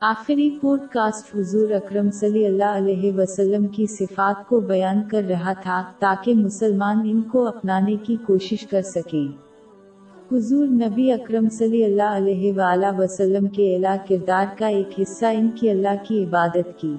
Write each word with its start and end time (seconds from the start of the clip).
آخری 0.00 0.50
pod 0.50 0.80
cost 0.90 1.36
حضور 1.36 1.70
اکرم 1.70 2.10
صلی 2.10 2.46
اللہ 2.46 2.76
علیہ 2.76 3.12
وسلم 3.12 3.66
کی 3.66 3.86
صفات 3.86 4.48
کو 4.48 4.60
بیان 4.60 5.02
کر 5.08 5.22
رہا 5.28 5.52
تھا 5.52 5.82
تاکہ 5.98 6.34
مسلمان 6.34 7.00
ان 7.04 7.22
کو 7.22 7.46
اپنانے 7.46 7.96
کی 7.96 8.16
کوشش 8.26 8.66
کر 8.66 8.82
سکیں۔ 8.82 9.26
حضور 10.32 10.66
نبی 10.66 11.12
اکرم 11.12 11.48
صلی 11.48 11.84
اللہ 11.84 12.16
علیہ 12.16 12.52
وآلہ 12.52 12.86
وسلم 12.98 13.46
کے 13.46 13.74
اعلیٰ 13.74 13.96
کردار 14.08 14.46
کا 14.58 14.66
ایک 14.66 15.00
حصہ 15.02 15.26
ان 15.26 15.50
کی 15.54 15.70
اللہ 15.70 16.04
کی 16.08 16.24
عبادت 16.24 16.80
کی۔ 16.80 16.94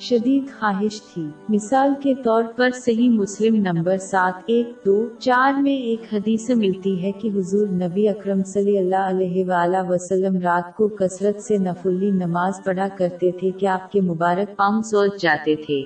شدید 0.00 0.60
خواہش 0.60 1.02
تھی۔ 1.02 1.26
مثال 1.48 1.92
کے 2.02 2.14
طور 2.14 2.44
پر 2.56 2.70
صحیح 2.70 3.08
مسلم 3.08 3.54
نمبر 3.54 3.98
سات، 3.98 4.32
ایک، 4.46 4.68
دو، 4.86 5.08
چار 5.18 5.52
میں 5.52 5.76
ایک 5.76 6.14
حدیث 6.14 6.50
ملتی 6.50 7.02
ہے 7.02 7.12
کہ 7.12 7.30
حضور 7.36 7.66
نبی 7.66 8.08
اکرم 8.08 8.42
صلی 8.44 8.78
اللہ 8.78 9.08
علیہ 9.08 9.44
وآلہ 9.44 9.88
وسلم 9.88 10.38
رات 10.38 10.76
کو 10.76 10.88
کثرت 10.88 11.40
سے 11.40 11.58
نفلی 11.58 12.10
نماز 12.10 12.60
پڑھا 12.64 12.88
کرتے 12.96 13.30
تھے، 13.30 13.50
کہ 13.50 13.66
آپ 13.66 13.92
کے 13.92 14.00
مبارک 14.00 14.56
پاؤں 14.56 14.82
سوچ 14.82 15.22
جاتے 15.22 15.56
تھے۔ 15.56 15.82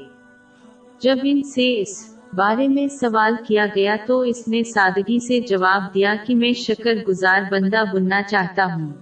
جب 1.01 1.17
ان 1.23 1.43
سے 1.43 1.81
اس 1.81 2.15
بارے 2.33 2.69
میں 2.69 2.87
سوال 2.89 3.35
کیا 3.49 3.67
گیا 3.75 3.97
تو 4.07 4.21
اس 4.21 4.49
نے 4.49 4.63
سادگی 4.65 5.19
سے 5.27 5.41
جواب 5.41 5.95
دیا 5.95 6.15
کہ 6.27 6.35
میں 6.35 6.53
شکر 6.53 6.95
گزار 7.09 7.41
بندہ 7.51 7.85
بننا 7.93 8.23
چاہتا 8.23 8.65
ہوں۔ 8.65 8.93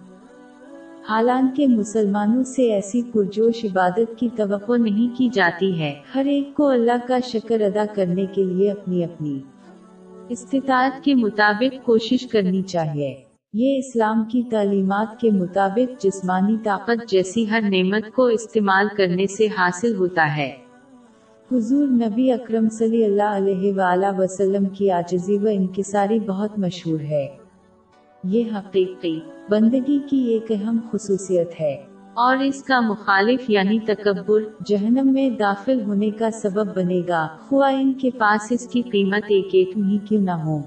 حالانکہ 1.09 1.67
مسلمانوں 1.67 2.43
سے 2.43 2.73
ایسی 2.73 3.03
پرجوش 3.03 3.65
عبادت 3.65 4.19
کی 4.19 4.29
توقع 4.37 4.77
نہیں 4.77 5.19
کی 5.19 5.29
جاتی 5.29 5.81
ہے۔ 5.81 5.95
ہر 6.15 6.25
ایک 6.25 6.55
کو 6.55 6.69
اللہ 6.69 7.07
کا 7.09 7.19
شکر 7.25 7.61
ادا 7.61 7.85
کرنے 7.95 8.27
کے 8.27 8.45
لیے 8.45 8.71
اپنی 8.71 9.05
اپنی 9.05 9.41
استطاعت 10.29 11.05
کے 11.05 11.15
مطابق 11.15 11.87
کوشش 11.87 12.27
کرنی 12.27 12.63
چاہیے۔ 12.63 13.15
یہ 13.53 13.79
اسلام 13.79 14.25
کی 14.25 14.43
تعلیمات 14.43 15.21
کے 15.21 15.31
مطابق 15.31 16.03
جسمانی 16.03 16.57
طاقت 16.65 17.11
جیسی 17.11 17.51
ہر 17.51 17.61
نعمت 17.61 18.15
کو 18.15 18.25
استعمال 18.25 18.89
کرنے 18.97 19.27
سے 19.27 19.47
حاصل 19.47 19.95
ہوتا 19.95 20.37
ہے۔ 20.37 20.53
حضور 21.53 21.89
نبی 21.89 22.33
اکرم 22.33 22.69
صلی 22.69 23.05
اللہ 23.05 23.37
علیہ 23.37 23.73
وآلہ 23.73 24.19
وسلم 24.19 24.65
کی 24.65 24.91
آجزی 24.91 25.39
و 25.39 25.49
انکساری 25.49 26.21
بہت 26.21 26.59
مشہور 26.59 27.01
ہے۔ 27.01 27.42
یہ 28.25 28.45
حقیقی 28.55 29.21
بندگی 29.51 29.99
کی 30.11 30.17
ایک 30.17 30.47
اہم 30.51 30.79
خصوصیت 30.91 31.61
ہے۔ 31.61 31.75
اور 32.15 32.37
اس 32.37 32.65
کا 32.65 32.81
مخالف 32.81 33.51
یعنی 33.51 33.79
تکبر 33.79 34.41
جہنم 34.67 35.13
میں 35.13 35.31
داخل 35.31 35.81
ہونے 35.81 36.11
کا 36.11 36.31
سبب 36.31 36.77
بنے 36.77 37.01
گا۔ 37.09 37.29
خواہ 37.49 37.75
ان 37.75 37.93
کے 37.93 38.11
پاس 38.11 38.53
اس 38.53 38.69
کی 38.69 38.83
قیمت 38.83 39.25
ایک 39.29 39.49
ایک 39.53 39.71
نہیں 39.77 39.99
کیوں 40.09 40.23
نہ 40.23 40.31
ہو۔ 40.31 40.59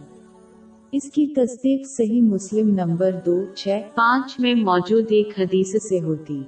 اس 0.91 1.11
کی 1.11 1.27
تصدیق 1.27 1.87
صحیح 1.87 2.21
مسلم 2.21 2.69
نمبر 2.69 3.11
دو 3.25 3.43
چھ 3.55 3.81
پانچ 3.95 4.39
میں 4.39 4.55
موجود 4.55 5.05
ایک 5.09 5.39
حدیث 5.39 5.83
سے 5.89 5.99
ہوتی 5.99 6.41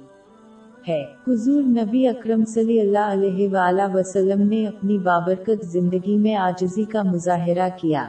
ہے۔ 0.88 1.04
حضور 1.28 1.62
نبی 1.62 2.08
اکرم 2.08 2.44
صلی 2.44 2.80
اللہ 2.80 3.12
علیہ 3.12 3.48
وآلہ 3.48 3.94
وسلم 3.94 4.48
نے 4.48 4.66
اپنی 4.66 4.98
بابرکت 4.98 5.66
زندگی 5.66 6.16
میں 6.16 6.34
آجزی 6.34 6.84
کا 6.84 7.02
مظاہرہ 7.02 7.68
کیا۔ 7.80 8.08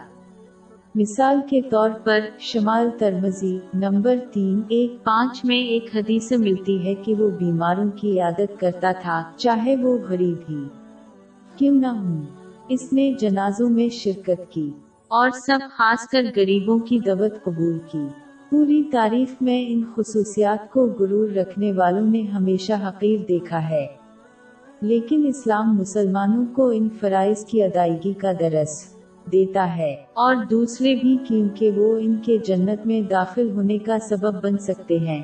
مثال 0.96 1.40
کے 1.50 1.62
طور 1.62 1.90
پر 2.04 2.20
شمال 2.40 2.90
ترمزی 2.98 3.60
نمبر 3.74 4.16
تین 4.34 4.62
ایک 4.70 5.04
پانچ 5.04 5.46
میں 5.46 5.60
ایک 5.60 5.96
حدیث 5.96 6.32
ملتی 6.32 6.86
ہے 6.86 6.96
کہ 6.96 7.14
وہ 7.14 7.30
بیماروں 7.30 7.92
کی 7.96 8.20
عادت 8.20 8.60
کرتا 8.60 8.92
تھا، 9.02 9.24
چاہے 9.38 9.76
وہ 9.76 9.98
غریب 10.10 10.52
ہی۔ 10.52 10.64
کیوں 11.56 11.76
نہ 11.76 11.88
ہوں؟ 11.88 12.26
اس 12.70 12.94
نے 12.94 13.14
جنازوں 13.20 13.70
میں 13.70 13.90
شرکت 13.90 14.52
کی 14.52 14.72
اور 15.08 15.30
سب 15.30 15.60
خاص 15.72 16.08
کر 16.08 16.24
غریبوں 16.36 16.80
کی 16.80 17.00
دعوت 17.00 17.44
قبول 17.44 17.80
کی۔ 17.92 18.08
پوری 18.50 18.84
تاریخ 18.84 19.42
میں 19.42 19.66
ان 19.68 19.84
خصوصیات 19.96 20.72
کو 20.72 20.86
غرور 20.86 21.30
رکھنے 21.30 21.72
والوں 21.72 22.10
نے 22.10 22.22
ہمیشہ 22.22 22.74
حقیر 22.88 23.18
دیکھا 23.28 23.70
ہے۔ 23.70 23.88
لیکن 24.82 25.26
اسلام 25.28 25.76
مسلمانوں 25.76 26.46
کو 26.54 26.70
ان 26.70 26.90
فرائض 27.00 27.46
کی 27.46 27.64
ادائیگی 27.64 28.14
کا 28.14 28.32
درس 28.40 28.99
دیتا 29.32 29.78
ہے۔ 29.78 29.96
اور 30.14 30.36
دوسرے 30.50 30.96
بھی 30.96 31.18
کیونکہ 31.28 31.72
وہ 31.72 32.00
ان 32.00 32.16
کے 32.26 32.38
جنت 32.38 32.88
میں 32.88 33.02
داخل 33.02 33.50
ہونے 33.50 33.78
کا 33.78 34.00
سبب 34.00 34.44
بن 34.44 34.58
سکتے 34.58 35.00
ہیں۔ 35.00 35.24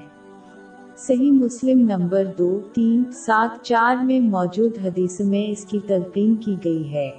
صحیح 0.97 1.31
مسلم 1.31 1.79
نمبر 1.79 2.25
دو، 2.39 2.59
تین، 2.73 3.03
سات، 3.11 3.65
چار 3.65 3.95
میں 3.95 4.19
موجود 4.19 4.71
حدیث 4.83 5.21
میں 5.21 5.51
اس 5.51 5.65
کی 5.65 5.79
تلقین 5.87 6.35
کی 6.35 6.55
گئی 6.65 6.93
ہے۔ 6.93 7.11